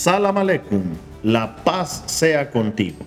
Salam 0.00 0.38
aleikum, 0.38 0.82
la 1.22 1.56
paz 1.62 2.04
sea 2.06 2.50
contigo. 2.50 3.04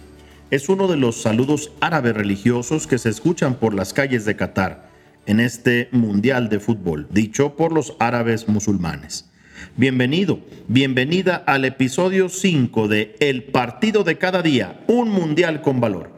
Es 0.52 0.70
uno 0.70 0.88
de 0.88 0.96
los 0.96 1.24
saludos 1.24 1.72
árabes 1.82 2.14
religiosos 2.14 2.86
que 2.86 3.00
se 3.00 3.10
escuchan 3.10 3.56
por 3.56 3.74
las 3.74 3.94
calles 3.94 4.26
de 4.26 4.36
Qatar 4.36 4.92
en 5.26 5.40
este 5.40 5.90
Mundial 5.92 6.50
de 6.50 6.60
Fútbol, 6.60 7.08
dicho 7.10 7.56
por 7.56 7.72
los 7.72 7.96
árabes 7.98 8.48
musulmanes. 8.48 9.28
Bienvenido, 9.76 10.42
bienvenida 10.68 11.38
al 11.48 11.66
episodio 11.66 12.30
5 12.30 12.88
de 12.88 13.16
El 13.20 13.46
partido 13.46 14.04
de 14.04 14.20
cada 14.20 14.44
día, 14.44 14.84
un 14.86 15.10
Mundial 15.10 15.64
con 15.64 15.82
valor, 15.82 16.12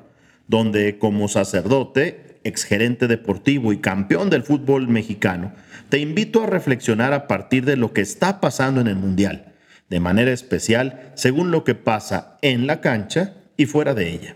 donde 0.50 1.00
como 1.00 1.30
sacerdote, 1.30 2.42
exgerente 2.44 3.08
deportivo 3.08 3.72
y 3.72 3.78
campeón 3.78 4.30
del 4.30 4.44
fútbol 4.44 4.90
mexicano, 4.90 5.54
te 5.88 6.00
invito 6.00 6.44
a 6.44 6.48
reflexionar 6.48 7.14
a 7.14 7.28
partir 7.28 7.64
de 7.64 7.78
lo 7.78 7.94
que 7.94 8.02
está 8.02 8.42
pasando 8.42 8.82
en 8.82 8.88
el 8.88 8.98
Mundial 8.98 9.54
de 9.90 10.00
manera 10.00 10.32
especial 10.32 11.12
según 11.16 11.52
lo 11.52 11.64
que 11.64 11.76
pasa 11.76 12.38
en 12.42 12.68
la 12.68 12.82
cancha 12.82 13.36
y 13.58 13.66
fuera 13.66 13.94
de 13.94 14.12
ella. 14.12 14.36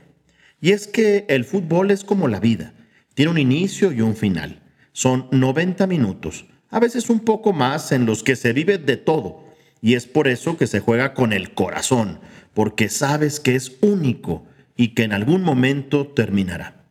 Y 0.62 0.72
es 0.72 0.88
que 0.88 1.26
el 1.30 1.46
fútbol 1.46 1.92
es 1.92 2.04
como 2.04 2.28
la 2.28 2.40
vida, 2.40 2.74
tiene 3.14 3.32
un 3.32 3.38
inicio 3.38 3.92
y 3.92 4.02
un 4.02 4.16
final. 4.16 4.62
Son 4.92 5.28
90 5.32 5.88
minutos, 5.88 6.46
a 6.70 6.80
veces 6.80 7.10
un 7.10 7.22
poco 7.22 7.54
más 7.54 7.92
en 7.92 8.06
los 8.06 8.24
que 8.24 8.36
se 8.36 8.54
vive 8.54 8.78
de 8.78 8.98
todo. 8.98 9.46
Y 9.82 9.96
es 9.96 10.06
por 10.06 10.28
eso 10.28 10.58
que 10.58 10.68
se 10.68 10.82
juega 10.82 11.14
con 11.14 11.32
el 11.32 11.54
corazón, 11.54 12.20
porque 12.54 12.90
sabes 12.90 13.40
que 13.40 13.56
es 13.56 13.78
único 13.82 14.46
y 14.76 14.90
que 14.90 15.04
en 15.04 15.14
algún 15.14 15.42
momento 15.42 16.08
terminará. 16.08 16.86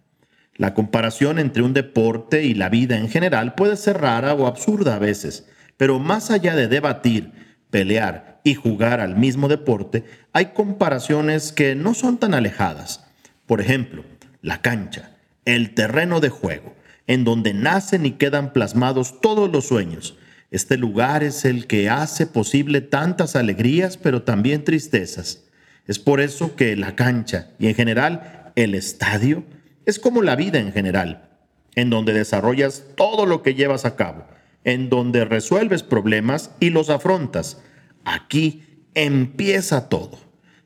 La 0.56 0.74
comparación 0.74 1.38
entre 1.38 1.62
un 1.62 1.74
deporte 1.74 2.44
y 2.44 2.54
la 2.54 2.68
vida 2.68 2.98
en 2.98 3.08
general 3.08 3.54
puede 3.54 3.76
ser 3.76 4.00
rara 4.00 4.34
o 4.34 4.46
absurda 4.46 4.96
a 4.96 4.98
veces, 4.98 5.48
pero 5.76 5.98
más 5.98 6.30
allá 6.30 6.56
de 6.56 6.66
debatir, 6.66 7.32
pelear 7.70 8.27
y 8.44 8.54
jugar 8.54 9.00
al 9.00 9.16
mismo 9.16 9.48
deporte, 9.48 10.04
hay 10.32 10.46
comparaciones 10.46 11.52
que 11.52 11.74
no 11.74 11.94
son 11.94 12.18
tan 12.18 12.34
alejadas. 12.34 13.04
Por 13.46 13.60
ejemplo, 13.60 14.04
la 14.42 14.62
cancha, 14.62 15.16
el 15.44 15.74
terreno 15.74 16.20
de 16.20 16.28
juego, 16.28 16.74
en 17.06 17.24
donde 17.24 17.54
nacen 17.54 18.06
y 18.06 18.12
quedan 18.12 18.52
plasmados 18.52 19.20
todos 19.20 19.50
los 19.50 19.66
sueños. 19.66 20.16
Este 20.50 20.76
lugar 20.76 21.22
es 21.22 21.44
el 21.44 21.66
que 21.66 21.90
hace 21.90 22.26
posible 22.26 22.80
tantas 22.80 23.36
alegrías, 23.36 23.96
pero 23.96 24.22
también 24.22 24.64
tristezas. 24.64 25.44
Es 25.86 25.98
por 25.98 26.20
eso 26.20 26.54
que 26.54 26.76
la 26.76 26.94
cancha 26.94 27.50
y 27.58 27.66
en 27.68 27.74
general 27.74 28.52
el 28.56 28.74
estadio 28.74 29.44
es 29.86 29.98
como 29.98 30.22
la 30.22 30.36
vida 30.36 30.58
en 30.58 30.72
general, 30.72 31.30
en 31.74 31.88
donde 31.88 32.12
desarrollas 32.12 32.84
todo 32.94 33.24
lo 33.24 33.42
que 33.42 33.54
llevas 33.54 33.86
a 33.86 33.96
cabo, 33.96 34.26
en 34.64 34.90
donde 34.90 35.24
resuelves 35.24 35.82
problemas 35.82 36.50
y 36.60 36.70
los 36.70 36.90
afrontas, 36.90 37.62
Aquí 38.04 38.62
empieza 38.94 39.88
todo. 39.88 40.18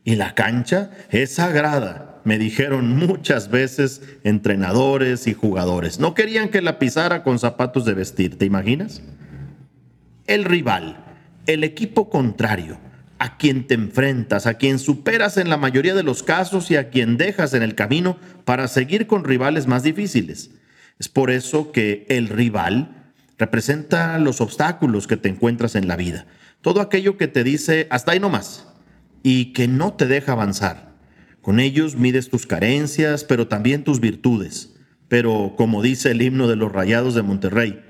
Y 0.04 0.16
la 0.16 0.34
cancha 0.34 0.90
es 1.10 1.34
sagrada, 1.34 2.20
me 2.24 2.38
dijeron 2.38 2.96
muchas 2.96 3.50
veces 3.50 4.02
entrenadores 4.24 5.26
y 5.26 5.34
jugadores. 5.34 6.00
No 6.00 6.14
querían 6.14 6.48
que 6.48 6.62
la 6.62 6.78
pisara 6.78 7.22
con 7.22 7.38
zapatos 7.38 7.84
de 7.84 7.94
vestir, 7.94 8.38
¿te 8.38 8.44
imaginas? 8.44 9.02
El 10.26 10.44
rival, 10.44 11.04
el 11.46 11.62
equipo 11.62 12.10
contrario, 12.10 12.78
a 13.18 13.36
quien 13.36 13.66
te 13.66 13.74
enfrentas, 13.74 14.46
a 14.46 14.54
quien 14.54 14.80
superas 14.80 15.36
en 15.36 15.48
la 15.48 15.56
mayoría 15.56 15.94
de 15.94 16.02
los 16.02 16.24
casos 16.24 16.70
y 16.72 16.76
a 16.76 16.90
quien 16.90 17.16
dejas 17.16 17.54
en 17.54 17.62
el 17.62 17.76
camino 17.76 18.18
para 18.44 18.66
seguir 18.66 19.06
con 19.06 19.22
rivales 19.22 19.68
más 19.68 19.84
difíciles. 19.84 20.50
Es 20.98 21.08
por 21.08 21.30
eso 21.30 21.70
que 21.70 22.06
el 22.08 22.28
rival 22.28 23.12
representa 23.38 24.18
los 24.18 24.40
obstáculos 24.40 25.06
que 25.06 25.16
te 25.16 25.28
encuentras 25.28 25.76
en 25.76 25.86
la 25.86 25.96
vida 25.96 26.26
todo 26.62 26.80
aquello 26.80 27.16
que 27.16 27.28
te 27.28 27.44
dice 27.44 27.86
hasta 27.90 28.12
ahí 28.12 28.20
no 28.20 28.30
más 28.30 28.66
y 29.22 29.52
que 29.52 29.68
no 29.68 29.92
te 29.92 30.06
deja 30.06 30.32
avanzar. 30.32 30.92
Con 31.42 31.60
ellos 31.60 31.96
mides 31.96 32.30
tus 32.30 32.46
carencias, 32.46 33.24
pero 33.24 33.48
también 33.48 33.84
tus 33.84 34.00
virtudes. 34.00 34.74
Pero, 35.08 35.54
como 35.56 35.82
dice 35.82 36.12
el 36.12 36.22
himno 36.22 36.48
de 36.48 36.56
los 36.56 36.72
Rayados 36.72 37.14
de 37.14 37.22
Monterrey, 37.22 37.84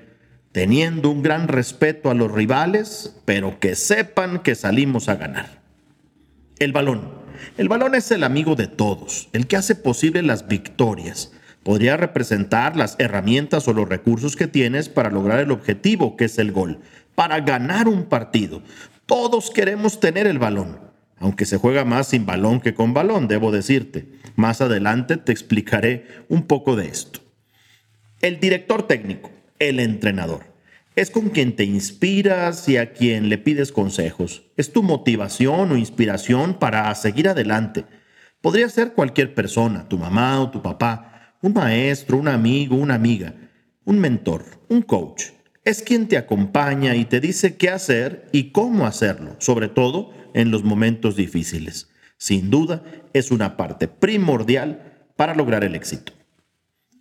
teniendo 0.53 1.11
un 1.11 1.23
gran 1.23 1.49
respeto 1.49 2.11
a 2.11 2.15
los 2.15 2.33
rivales, 2.33 3.17
pero 3.25 3.61
que 3.61 3.75
sepan 3.75 4.43
que 4.43 4.55
salimos 4.55 5.09
a 5.09 5.17
ganar. 5.17 5.63
El 6.59 6.73
balón. 6.73 7.23
El 7.59 7.69
balón 7.69 7.95
es 7.95 8.11
el 8.11 8.25
amigo 8.25 8.55
de 8.55 8.69
todos, 8.69 9.29
el 9.33 9.47
que 9.47 9.57
hace 9.57 9.75
posible 9.75 10.23
las 10.23 10.49
victorias. 10.49 11.32
Podría 11.63 11.97
representar 11.97 12.77
las 12.77 12.97
herramientas 12.99 13.69
o 13.69 13.73
los 13.73 13.89
recursos 13.89 14.37
que 14.37 14.49
tienes 14.49 14.89
para 14.89 15.11
lograr 15.11 15.39
el 15.41 15.53
objetivo, 15.53 16.17
que 16.17 16.25
es 16.25 16.39
el 16.39 16.53
gol 16.53 16.81
para 17.15 17.41
ganar 17.41 17.89
un 17.89 18.05
partido. 18.05 18.63
Todos 19.07 19.51
queremos 19.51 20.01
tener 20.01 20.27
el 20.27 20.39
balón, 20.39 20.79
aunque 21.19 21.45
se 21.45 21.59
juega 21.59 21.85
más 21.85 22.09
sin 22.09 22.27
balón 22.27 22.61
que 22.61 22.75
con 22.75 22.95
balón, 22.95 23.29
debo 23.29 23.53
decirte. 23.53 24.09
Más 24.37 24.61
adelante 24.61 25.17
te 25.17 25.33
explicaré 25.33 26.07
un 26.29 26.47
poco 26.47 26.77
de 26.77 26.87
esto. 26.87 27.21
El 28.21 28.41
director 28.41 28.87
técnico, 28.87 29.31
el 29.59 29.81
entrenador, 29.81 30.45
es 30.95 31.11
con 31.11 31.31
quien 31.31 31.57
te 31.57 31.65
inspiras 31.65 32.69
y 32.69 32.77
a 32.77 32.93
quien 32.93 33.29
le 33.29 33.39
pides 33.39 33.73
consejos. 33.73 34.43
Es 34.57 34.73
tu 34.73 34.83
motivación 34.83 35.73
o 35.73 35.77
inspiración 35.77 36.55
para 36.55 36.95
seguir 36.95 37.29
adelante. 37.29 37.85
Podría 38.41 38.69
ser 38.69 38.93
cualquier 38.93 39.35
persona, 39.35 39.89
tu 39.89 39.99
mamá 39.99 40.41
o 40.41 40.51
tu 40.51 40.63
papá, 40.63 41.12
un 41.43 41.53
maestro, 41.53 42.17
un 42.17 42.29
amigo, 42.29 42.77
una 42.77 42.95
amiga, 42.95 43.35
un 43.85 43.99
mentor, 43.99 44.45
un 44.69 44.83
coach 44.83 45.25
es 45.65 45.83
quien 45.83 46.09
te 46.09 46.17
acompaña 46.17 46.97
y 46.97 47.05
te 47.05 47.21
dice 47.21 47.57
qué 47.57 47.71
hacer 47.71 48.29
y 48.33 48.51
cómo 48.51 48.87
hacerlo, 48.87 49.37
sobre 49.39 49.69
todo 49.69 50.13
en 50.35 50.51
los 50.51 50.65
momentos 50.65 51.15
difíciles. 51.15 51.89
Sin 52.17 52.51
duda, 52.51 52.83
es 53.13 53.31
una 53.31 53.57
parte 53.57 53.87
primordial 53.87 55.11
para 55.17 55.35
lograr 55.35 55.63
el 55.63 55.75
éxito. 55.75 56.13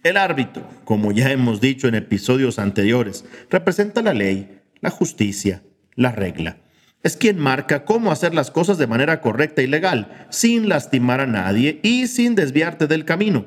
El 0.03 0.18
árbitro, 0.18 0.68
como 0.84 1.12
ya 1.12 1.31
hemos 1.31 1.62
dicho 1.62 1.88
en 1.88 1.96
episodios 1.96 2.59
anteriores, 2.59 3.25
representa 3.50 4.01
la 4.01 4.13
ley, 4.13 4.62
la 4.80 4.90
justicia, 4.90 5.63
la 5.96 6.12
regla. 6.12 6.57
Es 7.03 7.18
quien 7.18 7.40
marca 7.40 7.84
cómo 7.84 8.12
hacer 8.12 8.35
las 8.35 8.51
cosas 8.51 8.78
de 8.78 8.88
manera 8.88 9.22
correcta 9.22 9.63
y 9.63 9.68
legal, 9.68 10.28
sin 10.30 10.69
lastimar 10.69 11.19
a 11.19 11.28
nadie 11.28 11.80
y 11.81 12.06
sin 12.07 12.35
desviarte 12.35 12.85
del 12.85 13.06
camino. 13.06 13.46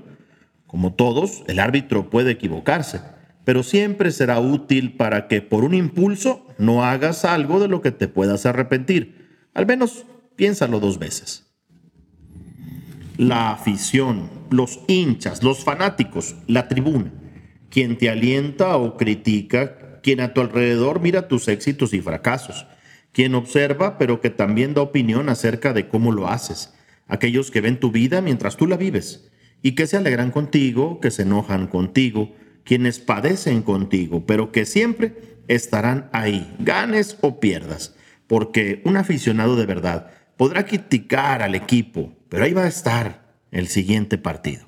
Como 0.74 0.92
todos, 0.92 1.44
el 1.46 1.60
árbitro 1.60 2.10
puede 2.10 2.32
equivocarse, 2.32 3.00
pero 3.44 3.62
siempre 3.62 4.10
será 4.10 4.40
útil 4.40 4.96
para 4.96 5.28
que 5.28 5.40
por 5.40 5.62
un 5.62 5.72
impulso 5.72 6.48
no 6.58 6.82
hagas 6.82 7.24
algo 7.24 7.60
de 7.60 7.68
lo 7.68 7.80
que 7.80 7.92
te 7.92 8.08
puedas 8.08 8.44
arrepentir. 8.44 9.46
Al 9.54 9.66
menos 9.66 10.04
piénsalo 10.34 10.80
dos 10.80 10.98
veces. 10.98 11.46
La 13.16 13.52
afición, 13.52 14.28
los 14.50 14.80
hinchas, 14.88 15.44
los 15.44 15.62
fanáticos, 15.62 16.34
la 16.48 16.66
tribuna, 16.66 17.12
quien 17.70 17.96
te 17.96 18.10
alienta 18.10 18.76
o 18.76 18.96
critica, 18.96 20.00
quien 20.02 20.20
a 20.20 20.34
tu 20.34 20.41
alrededor 20.41 20.98
mira 20.98 21.28
tus 21.28 21.46
éxitos 21.46 21.94
y 21.94 22.00
fracasos, 22.00 22.66
quien 23.12 23.36
observa 23.36 23.96
pero 23.96 24.20
que 24.20 24.30
también 24.30 24.74
da 24.74 24.82
opinión 24.82 25.28
acerca 25.28 25.72
de 25.72 25.86
cómo 25.86 26.10
lo 26.10 26.26
haces, 26.26 26.74
aquellos 27.06 27.52
que 27.52 27.60
ven 27.60 27.78
tu 27.78 27.92
vida 27.92 28.20
mientras 28.20 28.56
tú 28.56 28.66
la 28.66 28.76
vives 28.76 29.30
y 29.64 29.72
que 29.72 29.86
se 29.86 29.97
alegran 29.97 30.30
contigo, 30.30 31.00
que 31.00 31.10
se 31.10 31.22
enojan 31.22 31.69
contigo, 31.69 32.36
quienes 32.64 33.00
padecen 33.00 33.62
contigo, 33.62 34.26
pero 34.26 34.52
que 34.52 34.66
siempre 34.66 35.38
estarán 35.48 36.10
ahí, 36.12 36.54
ganes 36.58 37.16
o 37.22 37.41
pierdas, 37.41 37.97
porque 38.26 38.82
un 38.84 38.98
aficionado 38.98 39.56
de 39.56 39.64
verdad 39.64 40.10
podrá 40.36 40.66
criticar 40.66 41.41
al 41.41 41.54
equipo, 41.54 42.12
pero 42.28 42.44
ahí 42.44 42.53
va 42.53 42.64
a 42.64 42.69
estar 42.69 43.38
el 43.53 43.69
siguiente 43.69 44.19
partido. 44.19 44.66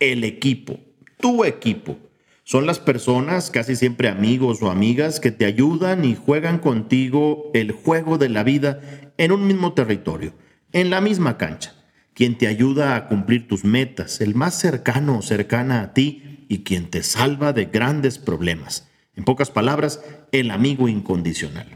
El 0.00 0.24
equipo, 0.24 0.80
tu 1.20 1.44
equipo, 1.44 1.98
son 2.44 2.64
las 2.64 2.78
personas, 2.78 3.50
casi 3.50 3.76
siempre 3.76 4.08
amigos 4.08 4.62
o 4.62 4.70
amigas, 4.70 5.20
que 5.20 5.32
te 5.32 5.44
ayudan 5.44 6.06
y 6.06 6.14
juegan 6.14 6.60
contigo 6.60 7.50
el 7.52 7.72
juego 7.72 8.16
de 8.16 8.30
la 8.30 8.42
vida 8.42 8.80
en 9.18 9.32
un 9.32 9.46
mismo 9.46 9.74
territorio, 9.74 10.32
en 10.72 10.88
la 10.88 11.02
misma 11.02 11.36
cancha, 11.36 11.75
quien 12.16 12.38
te 12.38 12.46
ayuda 12.46 12.96
a 12.96 13.08
cumplir 13.08 13.46
tus 13.46 13.62
metas, 13.62 14.22
el 14.22 14.34
más 14.34 14.58
cercano 14.58 15.18
o 15.18 15.22
cercana 15.22 15.82
a 15.82 15.92
ti, 15.92 16.46
y 16.48 16.64
quien 16.64 16.88
te 16.88 17.02
salva 17.02 17.52
de 17.52 17.66
grandes 17.66 18.18
problemas. 18.18 18.88
En 19.16 19.24
pocas 19.24 19.50
palabras, 19.50 20.00
el 20.32 20.50
amigo 20.50 20.88
incondicional. 20.88 21.66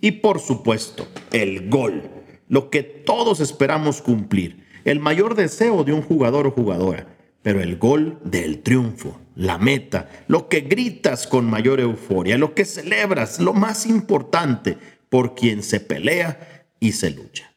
Y 0.00 0.10
por 0.12 0.40
supuesto, 0.40 1.06
el 1.30 1.70
gol, 1.70 2.10
lo 2.48 2.70
que 2.70 2.82
todos 2.82 3.38
esperamos 3.38 4.02
cumplir, 4.02 4.64
el 4.84 4.98
mayor 4.98 5.36
deseo 5.36 5.84
de 5.84 5.92
un 5.92 6.02
jugador 6.02 6.48
o 6.48 6.50
jugadora, 6.50 7.06
pero 7.42 7.60
el 7.60 7.76
gol 7.76 8.18
del 8.24 8.62
triunfo, 8.62 9.20
la 9.36 9.58
meta, 9.58 10.10
lo 10.26 10.48
que 10.48 10.62
gritas 10.62 11.28
con 11.28 11.48
mayor 11.48 11.78
euforia, 11.78 12.36
lo 12.36 12.52
que 12.52 12.64
celebras, 12.64 13.38
lo 13.38 13.54
más 13.54 13.86
importante, 13.86 14.76
por 15.08 15.36
quien 15.36 15.62
se 15.62 15.78
pelea 15.78 16.66
y 16.80 16.92
se 16.92 17.10
lucha. 17.10 17.54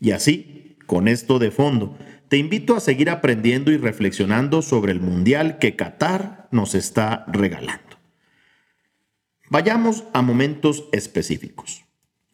Y 0.00 0.12
así, 0.12 0.65
con 0.86 1.08
esto 1.08 1.38
de 1.38 1.50
fondo, 1.50 1.96
te 2.28 2.36
invito 2.38 2.74
a 2.74 2.80
seguir 2.80 3.10
aprendiendo 3.10 3.70
y 3.70 3.76
reflexionando 3.76 4.62
sobre 4.62 4.92
el 4.92 5.00
mundial 5.00 5.58
que 5.58 5.76
Qatar 5.76 6.48
nos 6.50 6.74
está 6.74 7.24
regalando. 7.28 7.82
Vayamos 9.48 10.04
a 10.12 10.22
momentos 10.22 10.88
específicos. 10.92 11.84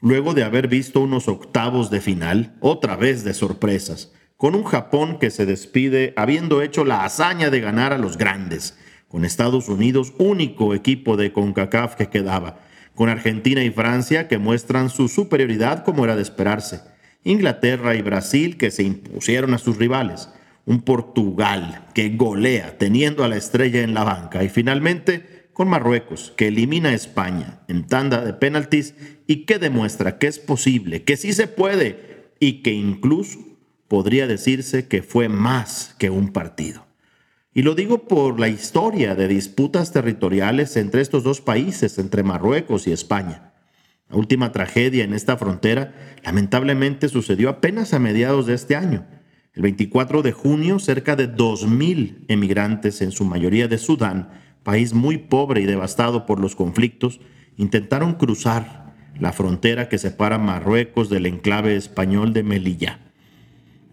luego 0.01 0.35
de 0.35 0.43
haber 0.43 0.67
visto 0.67 1.01
unos 1.01 1.29
octavos 1.29 1.89
de 1.89 2.01
final, 2.01 2.57
otra 2.61 2.97
vez 2.97 3.23
de 3.23 3.35
sorpresas, 3.35 4.13
con 4.37 4.57
un 4.57 4.65
Japón 4.65 5.21
que 5.21 5.31
se 5.31 5.47
despide 5.47 6.13
habiendo 6.17 6.61
hecho 6.61 6.85
la 6.85 7.05
hazaña 7.05 7.51
de 7.51 7.61
ganar 7.61 7.93
a 7.93 7.99
los 7.99 8.19
grandes, 8.19 8.77
con 9.07 9.25
Estados 9.25 9.69
Unidos 9.69 10.13
único 10.19 10.75
equipo 10.75 11.17
de 11.17 11.33
CONCACAF 11.33 11.95
que 11.95 12.09
quedaba, 12.09 12.59
con 12.97 13.09
Argentina 13.09 13.63
y 13.63 13.71
Francia 13.71 14.27
que 14.27 14.39
muestran 14.39 14.91
su 14.91 15.07
superioridad 15.07 15.85
como 15.85 16.05
era 16.05 16.17
de 16.17 16.23
esperarse, 16.23 16.81
Inglaterra 17.25 17.95
y 17.95 18.03
Brasil 18.03 18.57
que 18.57 18.71
se 18.71 18.83
impusieron 18.83 19.55
a 19.55 19.59
sus 19.59 19.77
rivales, 19.77 20.29
un 20.67 20.83
Portugal 20.83 21.87
que 21.95 22.11
golea 22.11 22.79
teniendo 22.79 23.25
a 23.25 23.29
la 23.29 23.37
estrella 23.37 23.83
en 23.83 23.95
la 23.95 24.05
banca 24.05 24.45
y 24.45 24.49
finalmente 24.49 25.49
con 25.53 25.69
Marruecos 25.69 26.33
que 26.37 26.49
elimina 26.49 26.91
a 26.91 26.95
España 26.95 27.61
en 27.69 27.87
tanda 27.87 28.25
de 28.25 28.33
penaltis 28.33 28.95
y 29.27 29.45
que 29.45 29.59
demuestra 29.59 30.19
que 30.19 30.27
es 30.27 30.39
posible, 30.39 31.03
que 31.05 31.17
sí 31.17 31.33
se 31.33 31.47
puede 31.47 32.31
y 32.41 32.63
que 32.63 32.73
incluso 32.73 33.39
podría 33.89 34.27
decirse 34.27 34.89
que 34.89 35.03
fue 35.03 35.29
más 35.29 35.95
que 35.99 36.11
un 36.11 36.33
partido. 36.33 36.87
Y 37.55 37.63
lo 37.63 37.75
digo 37.75 38.09
por 38.09 38.41
la 38.41 38.49
historia 38.49 39.15
de 39.15 39.29
disputas 39.29 39.93
territoriales 39.93 40.77
entre 40.79 41.03
estos 41.03 41.23
dos 41.23 41.43
países, 41.43 41.99
entre 41.99 42.23
Marruecos 42.23 42.87
y 42.87 42.93
España. 42.93 43.52
La 44.13 44.19
última 44.19 44.53
tragedia 44.53 45.05
en 45.05 45.15
esta 45.15 45.39
frontera 45.39 45.95
lamentablemente 46.23 47.09
sucedió 47.09 47.49
apenas 47.49 47.95
a 47.95 47.99
mediados 47.99 48.47
de 48.47 48.53
este 48.53 48.77
año. 48.77 49.07
El 49.55 49.63
24 49.63 50.21
de 50.21 50.33
junio, 50.33 50.79
cerca 50.79 51.17
de 51.17 51.35
2.000 51.35 52.27
emigrantes, 52.29 53.01
en 53.01 53.11
su 53.11 53.25
mayoría 53.25 53.69
de 53.69 53.79
Sudán, 53.79 54.29
país 54.65 54.93
muy 54.93 55.17
pobre 55.17 55.63
y 55.63 55.65
devastado 55.65 56.27
por 56.27 56.41
los 56.41 56.55
conflictos, 56.55 57.21
intentaron 57.57 58.15
cruzar 58.15 58.93
la 59.19 59.33
frontera 59.33 59.89
que 59.89 59.97
separa 59.97 60.37
Marruecos 60.37 61.09
del 61.09 61.25
enclave 61.25 61.77
español 61.77 62.35
de 62.35 62.43
Melilla. 62.43 62.99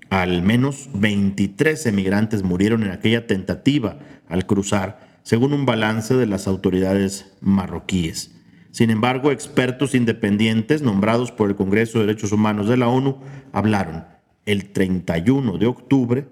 Al 0.09 0.41
menos 0.41 0.89
23 0.95 1.85
emigrantes 1.85 2.43
murieron 2.43 2.83
en 2.83 2.91
aquella 2.91 3.25
tentativa 3.25 3.99
al 4.27 4.45
cruzar, 4.45 5.19
según 5.23 5.53
un 5.53 5.65
balance 5.65 6.13
de 6.15 6.25
las 6.25 6.45
autoridades 6.45 7.37
marroquíes. 7.39 8.38
Sin 8.71 8.91
embargo, 8.91 9.31
expertos 9.31 9.95
independientes 9.95 10.81
nombrados 10.81 11.31
por 11.31 11.49
el 11.49 11.55
Congreso 11.55 11.99
de 11.99 12.05
Derechos 12.05 12.31
Humanos 12.31 12.67
de 12.67 12.77
la 12.77 12.87
ONU 12.87 13.17
hablaron 13.51 14.05
el 14.45 14.69
31 14.71 15.57
de 15.57 15.65
octubre 15.65 16.27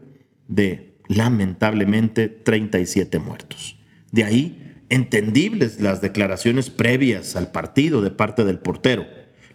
de 0.47 0.97
lamentablemente 1.07 2.29
37 2.29 3.19
muertos. 3.19 3.77
De 4.11 4.23
ahí, 4.23 4.75
entendibles 4.89 5.81
las 5.81 6.01
declaraciones 6.01 6.69
previas 6.69 7.35
al 7.35 7.51
partido 7.51 8.01
de 8.01 8.11
parte 8.11 8.45
del 8.45 8.59
portero. 8.59 9.05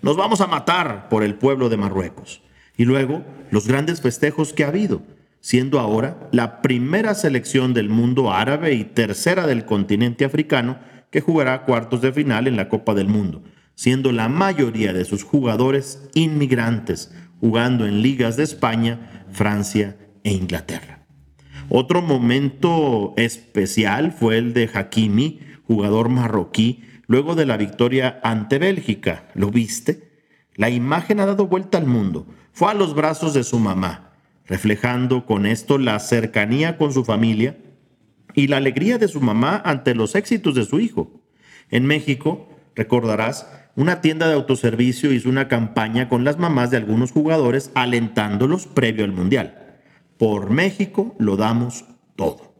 Nos 0.02 0.16
vamos 0.16 0.40
a 0.40 0.46
matar 0.46 1.08
por 1.08 1.22
el 1.22 1.36
pueblo 1.36 1.68
de 1.68 1.76
Marruecos. 1.76 2.42
Y 2.76 2.84
luego 2.84 3.24
los 3.50 3.68
grandes 3.68 4.00
festejos 4.00 4.52
que 4.52 4.64
ha 4.64 4.68
habido, 4.68 5.02
siendo 5.40 5.78
ahora 5.78 6.28
la 6.32 6.62
primera 6.62 7.14
selección 7.14 7.74
del 7.74 7.88
mundo 7.88 8.32
árabe 8.32 8.74
y 8.74 8.84
tercera 8.84 9.46
del 9.46 9.64
continente 9.64 10.24
africano 10.24 10.78
que 11.12 11.20
jugará 11.20 11.64
cuartos 11.64 12.00
de 12.00 12.12
final 12.12 12.48
en 12.48 12.56
la 12.56 12.68
Copa 12.68 12.94
del 12.94 13.06
Mundo, 13.06 13.44
siendo 13.76 14.10
la 14.10 14.28
mayoría 14.28 14.92
de 14.92 15.04
sus 15.04 15.22
jugadores 15.22 16.10
inmigrantes, 16.14 17.14
jugando 17.38 17.86
en 17.86 18.02
ligas 18.02 18.36
de 18.36 18.42
España, 18.42 19.26
Francia 19.30 19.96
e 20.24 20.32
Inglaterra. 20.32 21.06
Otro 21.68 22.02
momento 22.02 23.14
especial 23.16 24.10
fue 24.10 24.38
el 24.38 24.54
de 24.54 24.68
Hakimi, 24.74 25.38
jugador 25.68 26.08
marroquí, 26.08 26.82
luego 27.06 27.36
de 27.36 27.46
la 27.46 27.56
victoria 27.56 28.18
ante 28.24 28.58
Bélgica. 28.58 29.28
¿Lo 29.34 29.52
viste? 29.52 30.10
La 30.56 30.68
imagen 30.68 31.20
ha 31.20 31.26
dado 31.26 31.46
vuelta 31.46 31.78
al 31.78 31.86
mundo 31.86 32.26
fue 32.52 32.70
a 32.70 32.74
los 32.74 32.94
brazos 32.94 33.34
de 33.34 33.44
su 33.44 33.58
mamá, 33.58 34.12
reflejando 34.46 35.24
con 35.24 35.46
esto 35.46 35.78
la 35.78 35.98
cercanía 35.98 36.76
con 36.76 36.92
su 36.92 37.04
familia 37.04 37.56
y 38.34 38.46
la 38.46 38.58
alegría 38.58 38.98
de 38.98 39.08
su 39.08 39.20
mamá 39.20 39.60
ante 39.64 39.94
los 39.94 40.14
éxitos 40.14 40.54
de 40.54 40.64
su 40.64 40.80
hijo. 40.80 41.22
En 41.70 41.86
México, 41.86 42.48
recordarás, 42.74 43.46
una 43.74 44.00
tienda 44.00 44.28
de 44.28 44.34
autoservicio 44.34 45.12
hizo 45.12 45.28
una 45.28 45.48
campaña 45.48 46.08
con 46.08 46.24
las 46.24 46.38
mamás 46.38 46.70
de 46.70 46.76
algunos 46.76 47.12
jugadores 47.12 47.70
alentándolos 47.74 48.66
previo 48.66 49.04
al 49.04 49.12
Mundial. 49.12 49.80
Por 50.18 50.50
México 50.50 51.14
lo 51.18 51.36
damos 51.36 51.86
todo. 52.16 52.52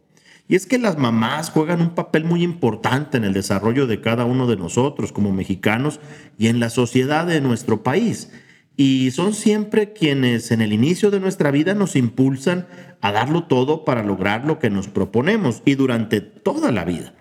Y 0.47 0.55
es 0.55 0.65
que 0.65 0.77
las 0.77 0.97
mamás 0.97 1.51
juegan 1.51 1.81
un 1.81 1.91
papel 1.91 2.25
muy 2.25 2.43
importante 2.43 3.17
en 3.17 3.23
el 3.23 3.33
desarrollo 3.33 3.87
de 3.87 4.01
cada 4.01 4.25
uno 4.25 4.47
de 4.47 4.57
nosotros 4.57 5.11
como 5.11 5.31
mexicanos 5.31 5.99
y 6.37 6.47
en 6.47 6.59
la 6.59 6.69
sociedad 6.69 7.25
de 7.25 7.41
nuestro 7.41 7.83
país 7.83 8.31
y 8.75 9.11
son 9.11 9.33
siempre 9.33 9.93
quienes 9.93 10.51
en 10.51 10.61
el 10.61 10.73
inicio 10.73 11.11
de 11.11 11.19
nuestra 11.19 11.51
vida 11.51 11.73
nos 11.73 11.95
impulsan 11.95 12.67
a 13.01 13.11
darlo 13.11 13.43
todo 13.43 13.85
para 13.85 14.03
lograr 14.03 14.45
lo 14.45 14.59
que 14.59 14.69
nos 14.69 14.87
proponemos 14.87 15.61
y 15.65 15.75
durante 15.75 16.21
toda 16.21 16.71
la 16.71 16.83
vida. 16.85 17.13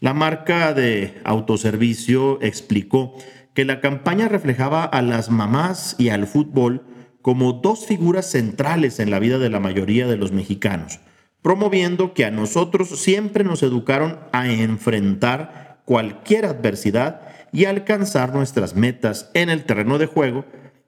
La 0.00 0.14
marca 0.14 0.72
de 0.72 1.20
autoservicio 1.24 2.40
explicó 2.42 3.14
que 3.54 3.64
la 3.64 3.80
campaña 3.80 4.28
reflejaba 4.28 4.84
a 4.84 5.02
las 5.02 5.30
mamás 5.30 5.96
y 5.98 6.08
al 6.08 6.26
fútbol 6.26 6.82
como 7.22 7.54
dos 7.54 7.86
figuras 7.86 8.30
centrales 8.30 9.00
en 9.00 9.10
la 9.10 9.18
vida 9.18 9.38
de 9.38 9.48
la 9.50 9.60
mayoría 9.60 10.06
de 10.06 10.16
los 10.16 10.32
mexicanos, 10.32 11.00
promoviendo 11.40 12.12
que 12.12 12.24
a 12.24 12.30
nosotros 12.30 12.88
siempre 13.00 13.44
nos 13.44 13.62
educaron 13.62 14.18
a 14.32 14.50
enfrentar 14.50 15.80
cualquier 15.84 16.46
adversidad 16.46 17.33
y 17.54 17.66
alcanzar 17.66 18.34
nuestras 18.34 18.74
metas 18.74 19.30
en 19.32 19.48
el 19.48 19.64
terreno 19.64 19.98
de 19.98 20.06
juego 20.06 20.44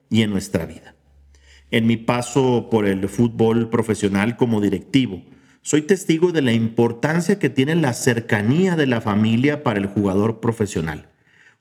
y 0.09 0.21
en 0.21 0.31
nuestra 0.31 0.65
vida. 0.65 0.95
En 1.71 1.87
mi 1.87 1.95
paso 1.95 2.67
por 2.69 2.85
el 2.85 3.07
fútbol 3.07 3.69
profesional 3.69 4.35
como 4.35 4.59
directivo, 4.59 5.23
soy 5.61 5.83
testigo 5.83 6.33
de 6.33 6.41
la 6.41 6.51
importancia 6.51 7.39
que 7.39 7.49
tiene 7.49 7.75
la 7.75 7.93
cercanía 7.93 8.75
de 8.75 8.85
la 8.85 8.99
familia 8.99 9.63
para 9.63 9.79
el 9.79 9.87
jugador 9.87 10.41
profesional. 10.41 11.09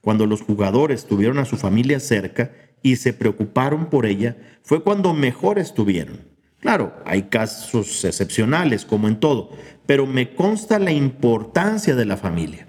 Cuando 0.00 0.26
los 0.26 0.42
jugadores 0.42 1.06
tuvieron 1.06 1.38
a 1.38 1.44
su 1.44 1.56
familia 1.56 2.00
cerca 2.00 2.50
y 2.82 2.96
se 2.96 3.12
preocuparon 3.12 3.90
por 3.90 4.06
ella, 4.06 4.36
fue 4.62 4.82
cuando 4.82 5.14
mejor 5.14 5.60
estuvieron. 5.60 6.18
Claro, 6.58 6.94
hay 7.04 7.24
casos 7.24 8.04
excepcionales 8.04 8.84
como 8.84 9.06
en 9.06 9.20
todo, 9.20 9.50
pero 9.86 10.04
me 10.04 10.34
consta 10.34 10.80
la 10.80 10.90
importancia 10.90 11.94
de 11.94 12.06
la 12.06 12.16
familia. 12.16 12.66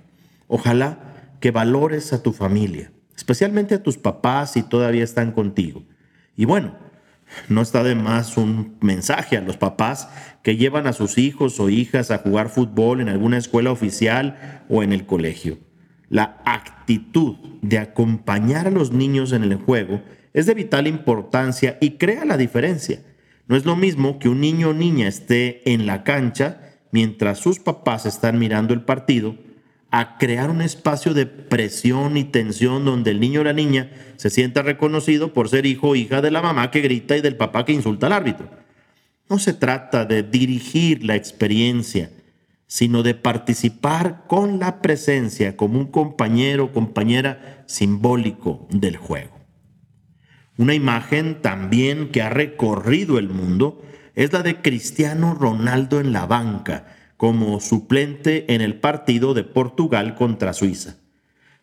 Ojalá 0.48 1.07
que 1.40 1.52
valores 1.52 2.14
a 2.14 2.24
tu 2.24 2.34
familia, 2.34 2.92
especialmente 3.16 3.76
a 3.76 3.84
tus 3.84 3.98
papás 3.98 4.54
si 4.54 4.64
todavía 4.64 5.04
están 5.04 5.32
contigo. 5.32 5.84
Y 6.36 6.46
bueno, 6.46 6.76
no 7.50 7.62
está 7.62 7.84
de 7.84 7.96
más 7.96 8.38
un 8.38 8.78
mensaje 8.82 9.38
a 9.38 9.42
los 9.42 9.58
papás 9.58 10.10
que 10.44 10.58
llevan 10.58 10.88
a 10.88 10.94
sus 10.94 11.18
hijos 11.18 11.60
o 11.60 11.70
hijas 11.70 12.12
a 12.12 12.20
jugar 12.20 12.50
fútbol 12.50 13.02
en 13.02 13.10
alguna 13.10 13.38
escuela 13.38 13.72
oficial 13.72 14.64
o 14.70 14.84
en 14.84 14.94
el 14.94 15.06
colegio. 15.06 15.58
La 16.10 16.42
actitud 16.46 17.36
de 17.62 17.80
acompañar 17.80 18.68
a 18.68 18.72
los 18.72 18.92
niños 18.92 19.34
en 19.34 19.44
el 19.44 19.56
juego 19.56 20.02
es 20.34 20.46
de 20.46 20.54
vital 20.54 20.88
importancia 20.88 21.78
y 21.82 21.92
crea 21.92 22.24
la 22.24 22.38
diferencia. 22.38 23.02
No 23.48 23.56
es 23.56 23.66
lo 23.66 23.76
mismo 23.76 24.20
que 24.20 24.30
un 24.30 24.40
niño 24.40 24.70
o 24.70 24.74
niña 24.74 25.08
esté 25.08 25.70
en 25.72 25.86
la 25.86 26.04
cancha 26.04 26.62
mientras 26.92 27.40
sus 27.40 27.60
papás 27.60 28.06
están 28.06 28.40
mirando 28.40 28.74
el 28.74 28.82
partido 28.82 29.36
a 29.92 30.18
crear 30.18 30.50
un 30.50 30.62
espacio 30.62 31.14
de 31.14 31.26
presión 31.26 32.18
y 32.18 32.26
tensión 32.26 32.84
donde 32.86 33.12
el 33.12 33.20
niño 33.20 33.42
o 33.42 33.44
la 33.44 33.54
niña 33.54 33.92
se 34.18 34.30
sienta 34.30 34.62
reconocido 34.62 35.34
por 35.34 35.50
ser 35.50 35.66
hijo 35.66 35.90
o 35.90 35.96
hija 35.96 36.22
de 36.22 36.32
la 36.32 36.42
mamá 36.42 36.72
que 36.72 36.82
grita 36.82 37.16
y 37.16 37.22
del 37.22 37.38
papá 37.38 37.66
que 37.66 37.74
insulta 37.74 38.08
al 38.08 38.14
árbitro. 38.14 38.50
No 39.30 39.40
se 39.40 39.54
trata 39.54 40.06
de 40.06 40.24
dirigir 40.24 41.04
la 41.04 41.16
experiencia, 41.16 42.12
sino 42.68 43.02
de 43.02 43.16
participar 43.16 44.26
con 44.28 44.60
la 44.60 44.82
presencia 44.82 45.56
como 45.56 45.80
un 45.80 45.88
compañero 45.88 46.66
o 46.66 46.72
compañera 46.74 47.64
simbólico 47.66 48.68
del 48.70 48.98
juego. 48.98 49.38
Una 50.58 50.74
imagen 50.74 51.42
también 51.42 52.10
que 52.12 52.22
ha 52.22 52.30
recorrido 52.30 53.20
el 53.20 53.30
mundo 53.30 53.82
es 54.16 54.34
la 54.34 54.44
de 54.44 54.62
Cristiano 54.62 55.34
Ronaldo 55.34 56.00
en 56.00 56.12
la 56.12 56.26
banca, 56.26 56.97
como 57.18 57.60
suplente 57.60 58.54
en 58.54 58.62
el 58.62 58.80
partido 58.80 59.34
de 59.34 59.44
Portugal 59.44 60.16
contra 60.16 60.54
Suiza. 60.54 60.98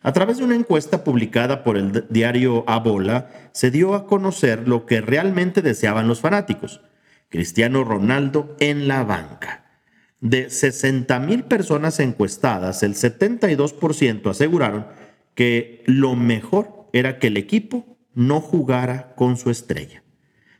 A 0.01 0.13
través 0.13 0.37
de 0.37 0.43
una 0.43 0.55
encuesta 0.55 1.03
publicada 1.03 1.63
por 1.63 1.77
el 1.77 2.05
diario 2.09 2.63
Abola, 2.67 3.49
se 3.53 3.71
dio 3.71 3.95
a 3.95 4.05
conocer 4.05 4.67
lo 4.67 4.85
que 4.85 5.01
realmente 5.01 5.63
deseaban 5.63 6.07
los 6.07 6.19
fanáticos. 6.19 6.81
Cristiano 7.29 7.83
Ronaldo 7.83 8.55
en 8.59 8.87
la 8.87 9.03
banca. 9.03 9.81
De 10.19 10.49
60 10.49 11.19
mil 11.21 11.45
personas 11.45 11.99
encuestadas, 11.99 12.83
el 12.83 12.93
72% 12.93 14.29
aseguraron 14.29 14.85
que 15.33 15.83
lo 15.87 16.15
mejor 16.15 16.87
era 16.93 17.17
que 17.17 17.27
el 17.27 17.37
equipo 17.37 17.97
no 18.13 18.41
jugara 18.41 19.15
con 19.15 19.37
su 19.37 19.49
estrella. 19.49 20.03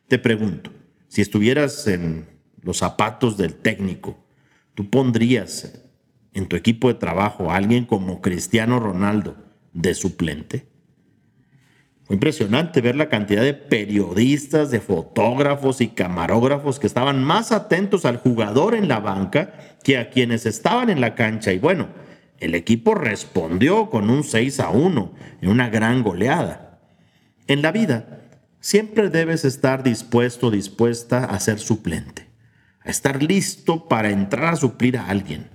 Te 0.08 0.20
pregunto, 0.20 0.72
si 1.08 1.22
estuvieras 1.22 1.88
en 1.88 2.28
los 2.62 2.78
zapatos 2.78 3.38
del 3.38 3.54
técnico, 3.54 4.25
¿Tú 4.76 4.90
pondrías 4.90 5.84
en 6.34 6.48
tu 6.48 6.56
equipo 6.56 6.90
de 6.90 6.96
trabajo 6.96 7.50
a 7.50 7.56
alguien 7.56 7.86
como 7.86 8.22
Cristiano 8.22 8.80
Ronaldo 8.80 9.36
de 9.74 9.96
suplente? 9.96 10.68
Fue 12.04 12.16
impresionante 12.16 12.82
ver 12.82 12.96
la 12.96 13.10
cantidad 13.10 13.42
de 13.42 13.56
periodistas, 13.56 14.70
de 14.70 14.80
fotógrafos 14.80 15.82
y 15.82 15.88
camarógrafos 15.88 16.78
que 16.78 16.86
estaban 16.86 17.24
más 17.24 17.52
atentos 17.52 18.06
al 18.06 18.18
jugador 18.18 18.76
en 18.76 18.88
la 18.88 19.00
banca 19.00 19.54
que 19.84 19.98
a 19.98 20.12
quienes 20.12 20.46
estaban 20.46 20.92
en 20.92 21.02
la 21.02 21.16
cancha. 21.16 21.52
Y 21.52 21.58
bueno, 21.58 21.88
el 22.40 22.54
equipo 22.54 22.94
respondió 22.94 23.90
con 23.90 24.12
un 24.12 24.24
6 24.24 24.60
a 24.60 24.70
1 24.70 25.14
en 25.42 25.50
una 25.50 25.70
gran 25.70 26.04
goleada. 26.04 26.80
En 27.48 27.64
la 27.64 27.72
vida, 27.72 28.22
siempre 28.60 29.10
debes 29.10 29.44
estar 29.44 29.82
dispuesto 29.82 30.52
dispuesta 30.52 31.26
a 31.26 31.40
ser 31.40 31.58
suplente, 31.58 32.25
a 32.86 32.92
estar 32.92 33.22
listo 33.22 33.88
para 33.88 34.10
entrar 34.10 34.54
a 34.54 34.56
suplir 34.56 34.98
a 34.98 35.08
alguien. 35.08 35.50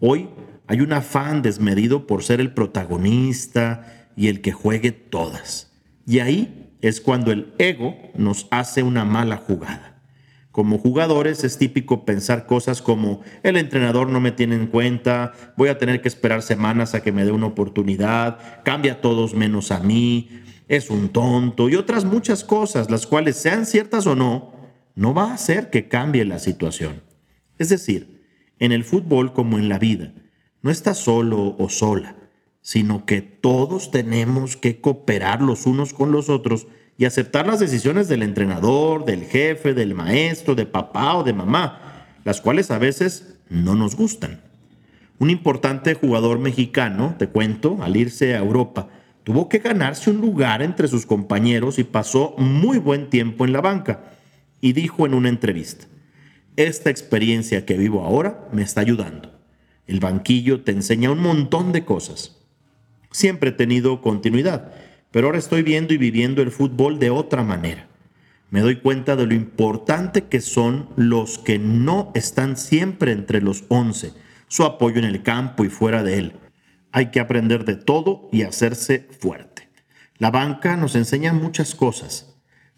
Hoy 0.00 0.30
hay 0.66 0.80
un 0.80 0.92
afán 0.92 1.42
desmedido 1.42 2.06
por 2.06 2.24
ser 2.24 2.40
el 2.40 2.52
protagonista 2.52 4.08
y 4.16 4.28
el 4.28 4.40
que 4.40 4.52
juegue 4.52 4.90
todas. 4.90 5.70
Y 6.06 6.18
ahí 6.18 6.70
es 6.80 7.00
cuando 7.00 7.30
el 7.30 7.52
ego 7.58 7.94
nos 8.16 8.48
hace 8.50 8.82
una 8.82 9.04
mala 9.04 9.36
jugada. 9.36 9.92
Como 10.50 10.78
jugadores 10.78 11.44
es 11.44 11.56
típico 11.56 12.04
pensar 12.04 12.46
cosas 12.46 12.82
como 12.82 13.22
el 13.42 13.56
entrenador 13.56 14.10
no 14.10 14.20
me 14.20 14.32
tiene 14.32 14.54
en 14.54 14.66
cuenta, 14.66 15.32
voy 15.56 15.70
a 15.70 15.78
tener 15.78 16.02
que 16.02 16.08
esperar 16.08 16.42
semanas 16.42 16.94
a 16.94 17.02
que 17.02 17.12
me 17.12 17.24
dé 17.24 17.32
una 17.32 17.46
oportunidad, 17.46 18.62
cambia 18.62 18.94
a 18.94 19.00
todos 19.00 19.34
menos 19.34 19.70
a 19.70 19.80
mí, 19.80 20.28
es 20.68 20.90
un 20.90 21.08
tonto 21.08 21.70
y 21.70 21.76
otras 21.76 22.04
muchas 22.04 22.44
cosas, 22.44 22.90
las 22.90 23.06
cuales 23.06 23.36
sean 23.36 23.64
ciertas 23.64 24.06
o 24.06 24.14
no, 24.14 24.51
no 24.94 25.14
va 25.14 25.30
a 25.30 25.34
hacer 25.34 25.70
que 25.70 25.88
cambie 25.88 26.24
la 26.24 26.38
situación. 26.38 27.02
Es 27.58 27.68
decir, 27.68 28.26
en 28.58 28.72
el 28.72 28.84
fútbol 28.84 29.32
como 29.32 29.58
en 29.58 29.68
la 29.68 29.78
vida, 29.78 30.12
no 30.62 30.70
estás 30.70 30.98
solo 30.98 31.56
o 31.58 31.68
sola 31.68 32.16
sino 32.62 33.04
que 33.04 33.20
todos 33.20 33.90
tenemos 33.90 34.56
que 34.56 34.80
cooperar 34.80 35.42
los 35.42 35.66
unos 35.66 35.92
con 35.92 36.12
los 36.12 36.30
otros 36.30 36.68
y 36.96 37.04
aceptar 37.04 37.46
las 37.46 37.58
decisiones 37.58 38.06
del 38.08 38.22
entrenador, 38.22 39.04
del 39.04 39.24
jefe, 39.24 39.74
del 39.74 39.94
maestro, 39.94 40.54
de 40.54 40.64
papá 40.64 41.16
o 41.16 41.24
de 41.24 41.32
mamá, 41.32 42.06
las 42.24 42.40
cuales 42.40 42.70
a 42.70 42.78
veces 42.78 43.36
no 43.48 43.74
nos 43.74 43.96
gustan. 43.96 44.40
Un 45.18 45.30
importante 45.30 45.94
jugador 45.94 46.38
mexicano, 46.38 47.16
te 47.18 47.26
cuento, 47.26 47.78
al 47.82 47.96
irse 47.96 48.34
a 48.34 48.38
Europa, 48.38 48.88
tuvo 49.24 49.48
que 49.48 49.58
ganarse 49.58 50.10
un 50.10 50.20
lugar 50.20 50.62
entre 50.62 50.86
sus 50.86 51.04
compañeros 51.04 51.78
y 51.80 51.84
pasó 51.84 52.34
muy 52.38 52.78
buen 52.78 53.10
tiempo 53.10 53.44
en 53.44 53.52
la 53.52 53.60
banca. 53.60 54.04
Y 54.62 54.72
dijo 54.72 55.04
en 55.04 55.12
una 55.12 55.28
entrevista, 55.28 55.84
esta 56.56 56.88
experiencia 56.88 57.66
que 57.66 57.76
vivo 57.76 58.02
ahora 58.02 58.48
me 58.50 58.62
está 58.62 58.80
ayudando. 58.80 59.38
El 59.86 60.00
banquillo 60.00 60.62
te 60.62 60.72
enseña 60.72 61.10
un 61.10 61.20
montón 61.20 61.72
de 61.72 61.84
cosas 61.84 62.38
Siempre 63.12 63.50
he 63.50 63.52
tenido 63.52 64.00
continuidad, 64.00 64.72
pero 65.10 65.26
ahora 65.26 65.38
estoy 65.38 65.62
viendo 65.62 65.92
y 65.92 65.98
viviendo 65.98 66.40
el 66.40 66.50
fútbol 66.50 66.98
de 66.98 67.10
otra 67.10 67.44
manera. 67.44 67.86
Me 68.50 68.60
doy 68.60 68.76
cuenta 68.76 69.16
de 69.16 69.26
lo 69.26 69.34
importante 69.34 70.24
que 70.24 70.40
son 70.40 70.88
los 70.96 71.38
que 71.38 71.58
no 71.58 72.10
están 72.14 72.56
siempre 72.56 73.12
entre 73.12 73.42
los 73.42 73.64
once, 73.68 74.12
su 74.48 74.64
apoyo 74.64 74.98
en 74.98 75.04
el 75.04 75.22
campo 75.22 75.64
y 75.64 75.68
fuera 75.68 76.02
de 76.02 76.18
él. 76.18 76.32
Hay 76.90 77.10
que 77.10 77.20
aprender 77.20 77.64
de 77.64 77.76
todo 77.76 78.28
y 78.32 78.42
hacerse 78.42 79.08
fuerte. 79.20 79.68
La 80.16 80.30
banca 80.30 80.76
nos 80.76 80.94
enseña 80.94 81.32
muchas 81.32 81.74
cosas. 81.74 82.31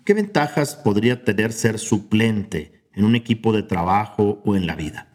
¿Qué 0.05 0.13
ventajas 0.13 0.77
podría 0.77 1.25
tener 1.25 1.51
ser 1.55 1.79
suplente 1.79 2.85
en 2.93 3.07
un 3.07 3.17
equipo 3.17 3.55
de 3.55 3.63
trabajo 3.63 4.43
o 4.45 4.55
en 4.55 4.67
la 4.67 4.77
vida? 4.77 5.09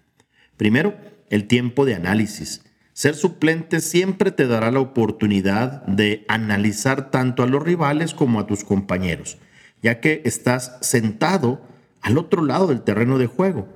Primero, 0.58 0.96
el 1.30 1.46
tiempo 1.46 1.86
de 1.86 1.94
análisis. 1.94 2.64
Ser 2.94 3.14
suplente 3.14 3.82
siempre 3.82 4.32
te 4.32 4.48
dará 4.48 4.72
la 4.72 4.80
oportunidad 4.80 5.84
de 5.86 6.26
analizar 6.28 7.12
tanto 7.12 7.44
a 7.44 7.46
los 7.46 7.62
rivales 7.62 8.16
como 8.16 8.40
a 8.40 8.48
tus 8.48 8.64
compañeros, 8.64 9.38
ya 9.84 10.00
que 10.00 10.24
estás 10.26 10.80
sentado 10.82 11.62
al 12.02 12.18
otro 12.18 12.44
lado 12.44 12.66
del 12.66 12.82
terreno 12.82 13.20
de 13.20 13.28
juego. 13.28 13.68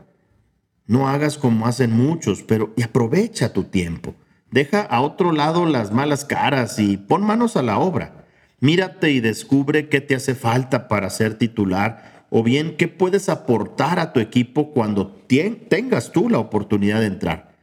No 0.88 1.08
hagas 1.08 1.38
como 1.38 1.68
hacen 1.68 1.92
muchos, 1.92 2.42
pero 2.42 2.74
y 2.76 2.82
aprovecha 2.82 3.54
tu 3.54 3.66
tiempo. 3.66 4.16
Deja 4.50 4.82
a 4.82 5.02
otro 5.02 5.32
lado 5.32 5.68
las 5.68 5.92
malas 5.92 6.26
caras 6.26 6.80
y 6.80 6.98
pon 6.98 7.22
manos 7.22 7.56
a 7.56 7.62
la 7.62 7.78
obra. 7.78 8.23
Mírate 8.64 9.12
y 9.12 9.20
descubre 9.20 9.90
qué 9.90 10.00
te 10.00 10.16
hace 10.16 10.36
falta 10.36 10.88
para 10.88 11.10
ser 11.10 11.34
titular 11.34 12.26
o 12.30 12.44
bien 12.44 12.78
qué 12.78 12.88
puedes 12.88 13.28
aportar 13.28 14.00
a 14.00 14.14
tu 14.14 14.22
equipo 14.22 14.72
cuando 14.72 15.26
tengas 15.68 16.14
tú 16.14 16.30
la 16.30 16.40
oportunidad 16.40 17.02
de 17.02 17.08
entrar. 17.08 17.58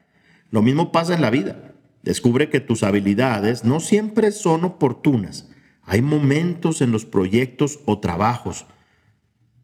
Lo 0.50 0.60
mismo 0.60 0.92
pasa 0.92 1.14
en 1.14 1.22
la 1.22 1.30
vida. 1.30 1.72
Descubre 2.02 2.50
que 2.50 2.60
tus 2.60 2.82
habilidades 2.82 3.64
no 3.64 3.80
siempre 3.80 4.30
son 4.30 4.62
oportunas. 4.66 5.48
Hay 5.84 6.02
momentos 6.02 6.82
en 6.82 6.92
los 6.92 7.06
proyectos 7.06 7.80
o 7.86 7.98
trabajos. 7.98 8.66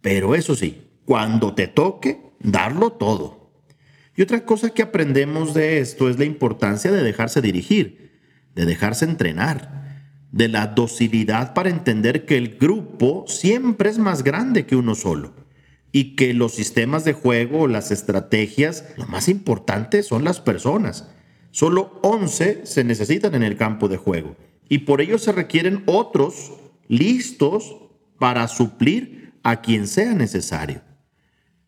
Pero 0.00 0.34
eso 0.34 0.54
sí, 0.54 0.88
cuando 1.04 1.54
te 1.54 1.66
toque, 1.66 2.18
darlo 2.40 2.92
todo. 2.92 3.52
Y 4.16 4.22
otra 4.22 4.46
cosa 4.46 4.70
que 4.70 4.80
aprendemos 4.80 5.52
de 5.52 5.80
esto 5.80 6.08
es 6.08 6.18
la 6.18 6.24
importancia 6.24 6.90
de 6.90 7.02
dejarse 7.02 7.42
dirigir, 7.42 8.22
de 8.54 8.64
dejarse 8.64 9.04
entrenar, 9.04 9.85
de 10.36 10.48
la 10.48 10.66
docilidad 10.66 11.54
para 11.54 11.70
entender 11.70 12.26
que 12.26 12.36
el 12.36 12.58
grupo 12.58 13.24
siempre 13.26 13.88
es 13.88 13.98
más 13.98 14.22
grande 14.22 14.66
que 14.66 14.76
uno 14.76 14.94
solo 14.94 15.32
y 15.92 16.14
que 16.14 16.34
los 16.34 16.52
sistemas 16.52 17.04
de 17.04 17.14
juego, 17.14 17.68
las 17.68 17.90
estrategias, 17.90 18.84
lo 18.98 19.06
más 19.06 19.28
importante 19.28 20.02
son 20.02 20.24
las 20.24 20.40
personas. 20.40 21.08
Solo 21.52 21.98
11 22.02 22.66
se 22.66 22.84
necesitan 22.84 23.34
en 23.34 23.42
el 23.42 23.56
campo 23.56 23.88
de 23.88 23.96
juego 23.96 24.36
y 24.68 24.78
por 24.80 25.00
ello 25.00 25.16
se 25.16 25.32
requieren 25.32 25.82
otros 25.86 26.52
listos 26.86 27.76
para 28.18 28.46
suplir 28.48 29.32
a 29.42 29.62
quien 29.62 29.86
sea 29.86 30.12
necesario. 30.12 30.82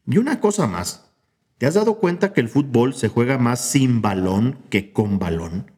Y 0.07 0.19
una 0.19 0.41
cosa 0.41 0.67
más, 0.67 1.11
¿te 1.57 1.65
has 1.65 1.75
dado 1.75 1.99
cuenta 1.99 2.35
que 2.35 2.43
el 2.43 2.51
fútbol 2.51 2.93
se 2.93 3.09
juega 3.09 3.39
más 3.39 3.63
sin 3.63 4.03
balón 4.03 4.59
que 4.69 4.93
con 4.93 5.19
balón? 5.19 5.78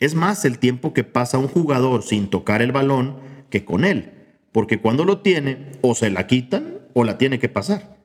Es 0.00 0.14
más 0.14 0.44
el 0.46 0.58
tiempo 0.58 0.94
que 0.94 1.04
pasa 1.04 1.38
un 1.38 1.48
jugador 1.48 2.02
sin 2.02 2.28
tocar 2.28 2.62
el 2.62 2.72
balón 2.72 3.16
que 3.50 3.64
con 3.64 3.84
él, 3.84 4.12
porque 4.50 4.80
cuando 4.80 5.04
lo 5.04 5.20
tiene 5.20 5.72
o 5.82 5.94
se 5.94 6.10
la 6.10 6.26
quitan 6.26 6.78
o 6.94 7.04
la 7.04 7.18
tiene 7.18 7.38
que 7.38 7.50
pasar. 7.50 7.98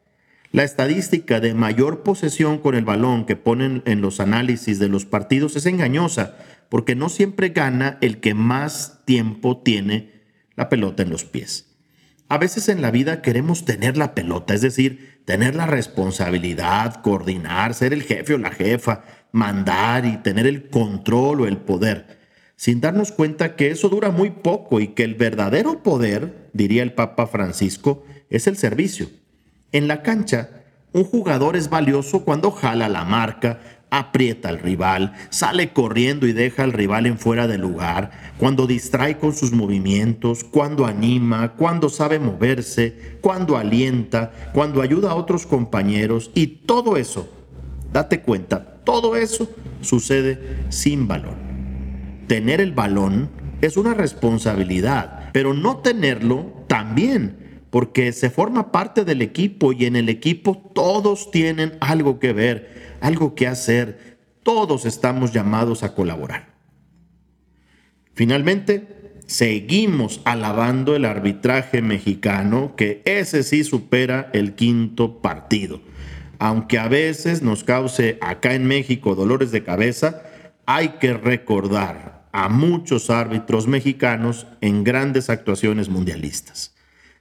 La 0.52 0.64
estadística 0.64 1.40
de 1.40 1.54
mayor 1.54 2.04
posesión 2.04 2.60
con 2.60 2.76
el 2.76 2.86
balón 2.86 3.26
que 3.26 3.36
ponen 3.36 3.82
en 3.86 4.02
los 4.02 4.20
análisis 4.20 4.78
de 4.78 4.90
los 4.90 5.06
partidos 5.06 5.56
es 5.56 5.66
engañosa, 5.66 6.38
porque 6.70 6.96
no 6.96 7.10
siempre 7.10 7.50
gana 7.50 7.98
el 8.02 8.20
que 8.20 8.34
más 8.34 9.02
tiempo 9.06 9.58
tiene 9.58 10.24
la 10.56 10.70
pelota 10.70 11.04
en 11.04 11.10
los 11.10 11.26
pies. 11.26 11.76
A 12.28 12.38
veces 12.38 12.70
en 12.70 12.82
la 12.82 12.92
vida 12.92 13.22
queremos 13.22 13.66
tener 13.66 13.98
la 13.98 14.16
pelota, 14.16 14.54
es 14.54 14.62
decir, 14.62 15.22
tener 15.26 15.56
la 15.56 15.68
responsabilidad, 15.68 17.02
coordinar, 17.02 17.74
ser 17.74 17.94
el 17.94 18.04
jefe 18.04 18.34
o 18.34 18.38
la 18.38 18.52
jefa, 18.52 19.04
mandar 19.36 20.06
y 20.06 20.16
tener 20.16 20.48
el 20.48 20.70
control 20.70 21.42
o 21.42 21.46
el 21.46 21.58
poder, 21.58 22.18
sin 22.56 22.80
darnos 22.80 23.12
cuenta 23.12 23.58
que 23.58 23.70
eso 23.70 23.90
dura 23.90 24.10
muy 24.10 24.30
poco 24.30 24.80
y 24.80 24.88
que 24.88 25.04
el 25.04 25.16
verdadero 25.16 25.84
poder, 25.84 26.50
diría 26.54 26.84
el 26.84 26.94
Papa 26.94 27.28
Francisco, 27.28 28.06
es 28.30 28.48
el 28.48 28.56
servicio. 28.56 29.10
En 29.74 29.90
la 29.90 30.04
cancha, 30.04 30.64
un 30.94 31.04
jugador 31.04 31.58
es 31.58 31.70
valioso 31.70 32.24
cuando 32.24 32.50
jala 32.50 32.88
la 32.88 33.04
marca, 33.04 33.60
aprieta 33.90 34.48
al 34.48 34.60
rival, 34.60 35.12
sale 35.32 35.74
corriendo 35.74 36.28
y 36.28 36.32
deja 36.32 36.64
al 36.64 36.72
rival 36.72 37.06
en 37.06 37.20
fuera 37.20 37.46
de 37.46 37.58
lugar, 37.58 38.12
cuando 38.38 38.68
distrae 38.68 39.18
con 39.18 39.36
sus 39.36 39.52
movimientos, 39.52 40.46
cuando 40.46 40.86
anima, 40.86 41.56
cuando 41.56 41.90
sabe 41.90 42.20
moverse, 42.20 43.18
cuando 43.20 43.58
alienta, 43.58 44.32
cuando 44.54 44.82
ayuda 44.82 45.12
a 45.12 45.16
otros 45.16 45.46
compañeros 45.46 46.32
y 46.34 46.48
todo 46.48 46.96
eso, 46.96 47.28
date 47.92 48.22
cuenta, 48.22 48.75
todo 48.86 49.16
eso 49.16 49.50
sucede 49.82 50.40
sin 50.70 51.08
balón. 51.08 51.36
Tener 52.28 52.62
el 52.62 52.72
balón 52.72 53.30
es 53.62 53.78
una 53.78 53.94
responsabilidad, 53.94 55.30
pero 55.34 55.54
no 55.54 55.78
tenerlo 55.78 56.66
también 56.68 57.46
porque 57.70 58.14
se 58.14 58.30
forma 58.30 58.72
parte 58.72 59.04
del 59.04 59.22
equipo 59.22 59.74
y 59.74 59.84
en 59.84 59.98
el 59.98 60.08
equipo 60.08 60.72
todos 60.74 61.30
tienen 61.30 61.74
algo 61.82 62.20
que 62.20 62.32
ver, 62.32 62.98
algo 63.02 63.36
que 63.36 63.48
hacer, 63.48 64.18
todos 64.44 64.86
estamos 64.86 65.34
llamados 65.34 65.84
a 65.84 65.94
colaborar. 65.94 66.56
Finalmente, 68.14 69.20
seguimos 69.26 70.22
alabando 70.24 70.96
el 70.96 71.04
arbitraje 71.04 71.82
mexicano, 71.82 72.76
que 72.78 73.02
ese 73.04 73.44
sí 73.44 73.66
supera 73.66 74.30
el 74.32 74.54
quinto 74.54 75.22
partido. 75.22 75.82
Aunque 76.40 76.78
a 76.80 76.88
veces 76.88 77.42
nos 77.42 77.64
cause 77.64 78.18
acá 78.22 78.54
en 78.54 78.66
México 78.66 79.16
dolores 79.16 79.52
de 79.52 79.64
cabeza, 79.64 80.24
hay 80.66 80.90
que 81.00 81.14
recordar 81.14 82.28
a 82.32 82.50
muchos 82.50 83.10
árbitros 83.10 83.68
mexicanos 83.68 84.48
en 84.62 84.84
grandes 84.84 85.30
actuaciones 85.30 85.90
mundialistas 85.90 86.76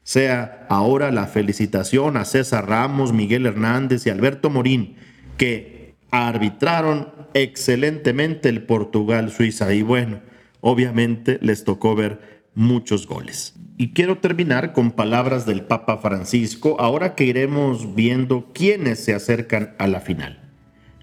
sea 0.04 0.66
ahora 0.68 1.10
la 1.10 1.26
felicitación 1.26 2.16
a 2.16 2.26
César 2.26 2.68
Ramos, 2.68 3.12
Miguel 3.12 3.46
Hernández 3.46 4.06
y 4.06 4.10
Alberto 4.10 4.50
Morín, 4.50 4.96
que 5.38 5.96
arbitraron 6.10 7.10
excelentemente 7.32 8.50
el 8.50 8.62
Portugal-Suiza. 8.62 9.72
Y 9.74 9.82
bueno, 9.82 10.20
obviamente 10.60 11.38
les 11.40 11.64
tocó 11.64 11.96
ver 11.96 12.33
muchos 12.54 13.06
goles. 13.06 13.54
Y 13.76 13.92
quiero 13.92 14.18
terminar 14.18 14.72
con 14.72 14.92
palabras 14.92 15.46
del 15.46 15.62
Papa 15.62 15.98
Francisco, 15.98 16.76
ahora 16.78 17.14
que 17.14 17.24
iremos 17.24 17.94
viendo 17.94 18.50
quiénes 18.52 19.00
se 19.00 19.14
acercan 19.14 19.74
a 19.78 19.88
la 19.88 20.00
final. 20.00 20.40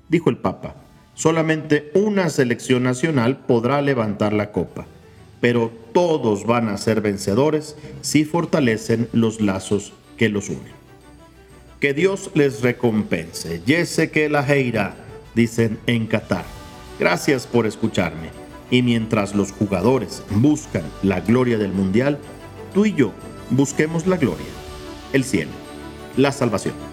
Dijo 0.08 0.29
el 0.29 0.38
Papa, 0.38 0.75
solamente 1.13 1.91
una 1.93 2.29
selección 2.29 2.84
nacional 2.84 3.39
podrá 3.46 3.81
levantar 3.81 4.31
la 4.34 4.51
copa, 4.51 4.86
pero 5.41 5.72
todos 5.93 6.46
van 6.46 6.70
a 6.70 6.77
ser 6.77 7.01
vencedores 7.01 7.75
si 8.01 8.24
fortalecen 8.24 9.10
los 9.12 9.41
lazos 9.41 9.93
que 10.17 10.29
los 10.29 10.50
unen. 10.50 10.81
Que 11.79 11.93
Dios 11.93 12.31
les 12.36 12.62
recompense. 12.62 13.62
Yese 13.65 14.12
que 14.12 14.29
la 14.29 14.48
heira, 14.48 14.96
dicen 15.34 15.79
en 15.88 16.08
Qatar. 16.08 16.46
Gracias 17.00 17.48
por 17.48 17.65
escucharme. 17.65 18.40
Y 18.72 18.82
mientras 18.82 19.36
los 19.36 19.51
jugadores 19.51 20.24
buscan 20.32 20.84
la 21.04 21.20
gloria 21.20 21.58
del 21.58 21.74
Mundial, 21.74 22.18
tú 22.74 22.86
y 22.86 22.94
yo 22.94 23.12
busquemos 23.50 24.08
la 24.08 24.18
gloria, 24.18 24.48
el 25.13 25.24
cielo, 25.24 25.51
la 26.18 26.32
salvación. 26.32 26.90